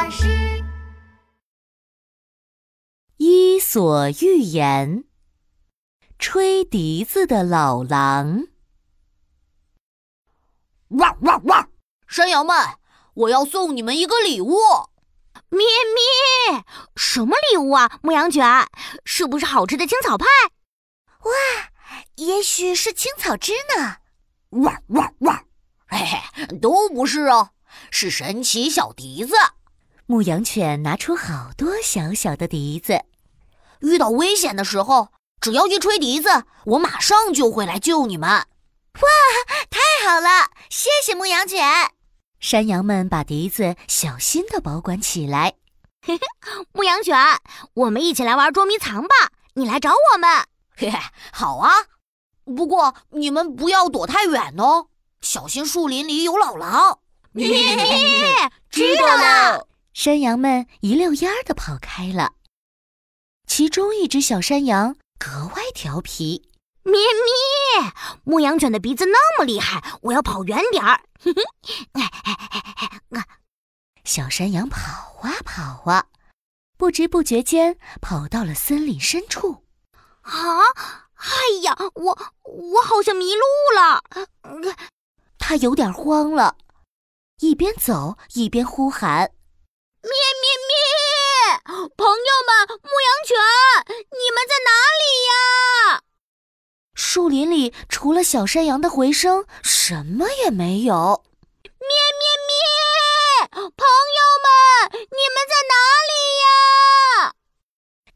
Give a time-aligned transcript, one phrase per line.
[0.00, 0.24] 巴士。
[3.18, 5.00] 《伊索寓言》：
[6.18, 8.46] 吹笛子的老狼。
[10.88, 11.68] 汪汪汪！
[12.06, 12.56] 山羊们，
[13.12, 14.56] 我要送你们一个礼物。
[15.50, 15.66] 咩
[16.48, 16.64] 咩，
[16.96, 17.98] 什么礼物啊？
[18.02, 18.66] 牧羊犬，
[19.04, 20.24] 是不是好吃的青草派？
[21.24, 21.30] 哇，
[22.14, 23.98] 也许是青草汁呢。
[24.62, 25.44] 汪汪汪！
[25.88, 27.50] 嘿嘿，都不是哦，
[27.90, 29.34] 是神奇小笛子。
[30.10, 33.04] 牧羊犬拿出好多小小的笛子，
[33.78, 35.10] 遇到危险的时候，
[35.40, 38.28] 只要一吹笛子，我马上就会来救你们。
[38.28, 39.08] 哇，
[39.70, 40.50] 太好了！
[40.68, 41.64] 谢谢牧羊犬。
[42.40, 45.54] 山羊们把笛子小心地保管起来。
[46.04, 46.20] 嘿嘿，
[46.72, 47.16] 牧羊犬，
[47.74, 49.14] 我们一起来玩捉迷藏吧！
[49.54, 50.28] 你来找我们。
[50.76, 50.98] 嘿嘿，
[51.30, 51.70] 好啊。
[52.44, 54.88] 不过你们不要躲太远哦，
[55.20, 56.98] 小心树林里有老狼。
[57.30, 59.68] 咩咩，知道了。
[59.92, 62.34] 山羊们一溜烟儿地跑开了。
[63.46, 66.48] 其中一只小山羊格外调皮。
[66.82, 67.92] 咩咩，
[68.24, 71.02] 牧羊犬的鼻子那么厉害，我要跑远点儿。
[71.20, 71.42] 嘿嘿，
[74.04, 76.06] 小山羊跑啊跑啊，
[76.78, 79.64] 不知不觉间跑到了森林深处。
[80.22, 80.32] 啊！
[81.20, 83.42] 哎呀，我我好像迷路
[83.76, 84.02] 了。
[85.38, 86.56] 他有点慌了，
[87.40, 89.39] 一边走一边呼喊：“咩咩咩！
[92.00, 93.36] 朋友们，牧羊犬，
[94.08, 96.00] 你们在哪里呀？”
[96.96, 101.22] 树林里除了小山羊的回声，什么也没有。
[101.62, 103.50] 咩咩咩！
[103.52, 104.48] 朋友们，
[104.94, 105.76] 你们在哪
[106.08, 107.34] 里呀？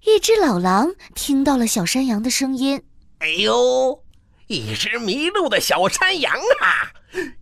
[0.00, 2.82] 一只老狼听到了小山羊的声音。
[3.18, 4.02] 哎呦，
[4.46, 6.90] 一只迷路的小山羊啊！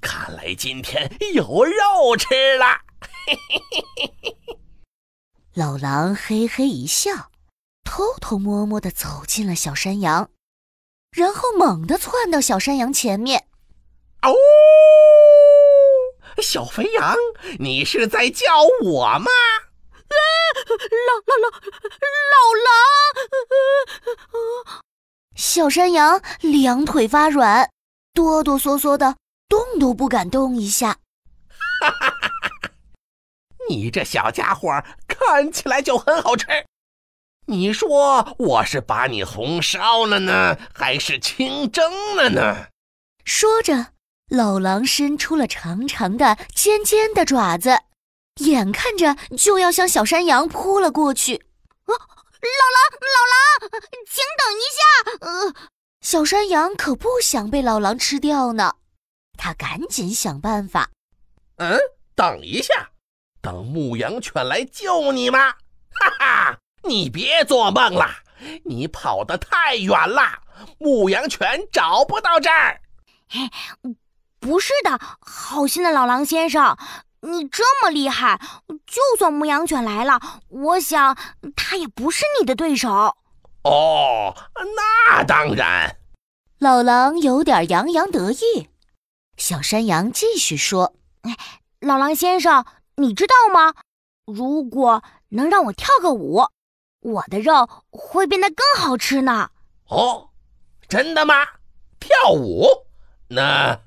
[0.01, 2.81] 看来今天有肉吃了。
[3.27, 4.37] 嘿嘿嘿嘿嘿！
[5.55, 7.31] 老狼嘿嘿一笑，
[7.85, 10.31] 偷偷摸摸的走进了小山羊。
[11.11, 13.45] 然后猛地窜到小山羊前面，
[14.23, 14.33] 哦，
[16.43, 17.15] 小肥羊，
[17.59, 18.47] 你是在叫
[18.83, 19.31] 我吗？
[20.09, 20.17] 啊，
[21.07, 21.51] 老老老
[22.33, 22.73] 老狼！
[25.37, 27.69] 小山羊两腿发软，
[28.15, 29.17] 哆哆嗦嗦的，
[29.51, 30.97] 动都不敢动一下。
[33.73, 34.69] 你这小家伙
[35.09, 36.47] 看起来就很好吃。
[37.47, 42.69] 你说我是把你红烧了呢，还是清蒸了呢？
[43.25, 43.93] 说着，
[44.29, 47.81] 老狼伸出了长长的、尖尖的爪子，
[48.37, 51.35] 眼看着就要向小山羊扑了过去。
[51.37, 53.41] 啊，老狼，老狼，
[54.07, 54.83] 请等一下！
[55.27, 55.55] 呃，
[56.01, 58.77] 小山羊可不想被老狼吃掉呢，
[59.37, 60.91] 他赶紧想办法。
[61.57, 61.79] 嗯，
[62.15, 62.92] 等一下，
[63.43, 65.51] 等牧羊犬来救你吗？
[65.51, 66.59] 哈哈！
[66.85, 68.09] 你别做梦了，
[68.65, 70.23] 你跑得太远了，
[70.79, 72.81] 牧羊犬找不到这儿。
[73.29, 73.41] 嘿，
[74.39, 76.77] 不是的，好心的老狼先生，
[77.21, 78.41] 你这么厉害，
[78.87, 81.17] 就算牧羊犬来了，我想
[81.57, 83.17] 它也不是你的对手。
[83.65, 84.35] 哦，
[84.77, 85.97] 那当然。
[86.59, 88.69] 老狼有点洋洋得意。
[89.37, 90.95] 小山羊继续说
[91.81, 92.65] ：“老狼先生，
[93.03, 93.75] 你知道吗？
[94.25, 96.47] 如果能让我跳个舞。”
[97.03, 99.51] 我的肉会变得更好吃呢！
[99.89, 100.31] 哦，
[100.89, 101.35] 真的吗？
[101.99, 102.65] 跳舞？
[103.27, 103.81] 那，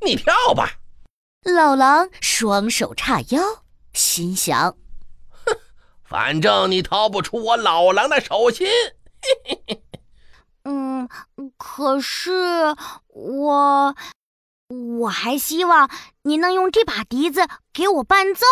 [0.00, 0.80] 你跳吧。
[1.44, 3.40] 老狼双手叉腰，
[3.92, 4.76] 心想：
[5.30, 5.56] 哼，
[6.02, 8.66] 反正你逃不出我老狼的手心。
[8.66, 9.82] 嘿嘿嘿。
[10.64, 11.08] 嗯，
[11.56, 12.74] 可是
[13.06, 13.94] 我，
[14.68, 15.88] 我还希望
[16.22, 18.44] 您能用这把笛子给我伴奏，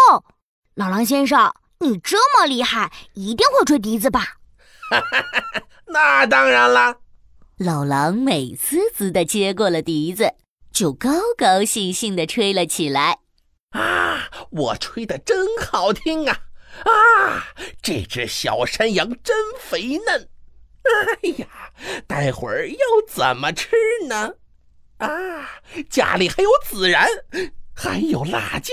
[0.75, 1.53] 老狼先生。
[1.81, 4.37] 你这么厉害，一定会吹笛子吧？
[5.87, 7.01] 那当然了。
[7.59, 10.35] 老狼美滋滋的接过了笛子，
[10.73, 13.19] 就高高兴兴的吹了起来。
[13.71, 16.41] 啊，我吹的真好听啊！
[16.84, 17.45] 啊，
[17.83, 20.28] 这只小山羊真肥嫩。
[20.84, 21.47] 哎呀，
[22.07, 23.71] 待会儿要怎么吃
[24.09, 24.34] 呢？
[24.99, 25.09] 啊，
[25.91, 27.09] 家里还有孜然，
[27.75, 28.73] 还有辣椒。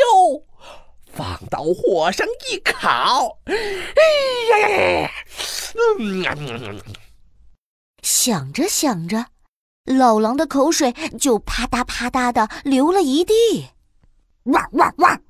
[1.14, 3.54] 放到火上一烤，哎
[4.50, 5.12] 呀呀呀！
[6.00, 6.82] 嗯，
[8.02, 9.26] 想着想着，
[9.84, 13.34] 老狼的口水就啪嗒啪嗒的流了一地。
[14.44, 15.22] 汪汪汪！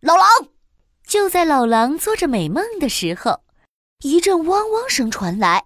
[0.00, 0.26] 老狼！
[1.06, 3.42] 就在老狼做着美梦的时候，
[4.02, 5.64] 一阵汪汪声传来，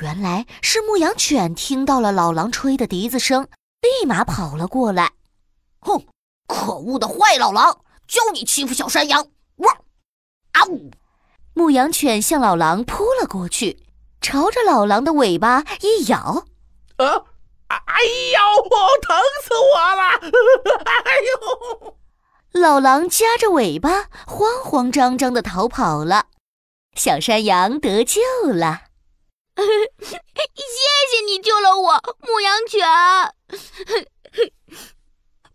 [0.00, 3.46] 原来是牧羊犬听到了老狼吹的笛子声，
[3.84, 5.12] 立马跑了过来。
[5.80, 6.06] 哼，
[6.48, 7.80] 可恶的坏老狼！
[8.08, 9.28] 就你欺负小山羊！
[9.56, 9.76] 汪
[10.52, 10.90] 啊呜！
[11.52, 13.84] 牧羊犬向老狼扑了过去，
[14.20, 16.46] 朝着老狼的尾巴一咬。
[16.96, 17.06] 啊！
[17.68, 18.02] 哎
[18.34, 18.40] 呦！
[19.02, 20.02] 疼死我了！
[20.84, 21.96] 哎呦！
[22.52, 26.26] 老狼夹着尾巴，慌慌张张的逃跑了。
[26.94, 28.83] 小山羊得救了。
[30.02, 30.18] 谢
[31.10, 32.86] 谢你救了我，牧羊犬。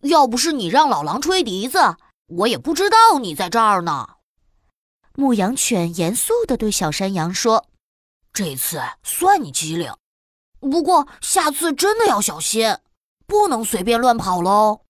[0.10, 1.98] 要不是你让老狼吹笛子，
[2.28, 4.08] 我也不知道你在这儿呢。
[5.16, 7.68] 牧羊犬严肃地对小山羊说
[8.32, 9.94] ：“这次算你机灵，
[10.62, 12.78] 不过下次真的要小心，
[13.28, 14.86] 不能随便乱跑喽。”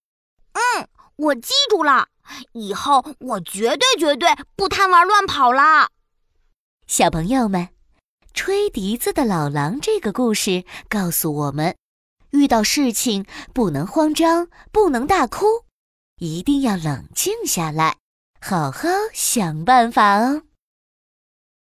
[0.54, 2.06] 嗯，我记住了，
[2.52, 5.88] 以后我绝对绝对不贪玩乱跑啦。
[6.86, 7.68] 小朋友们，
[8.32, 11.76] 吹笛子的老狼这个故事告诉我们。
[12.30, 15.46] 遇到事情不能慌张，不能大哭，
[16.18, 17.96] 一定要冷静下来，
[18.40, 20.42] 好好想办法哦。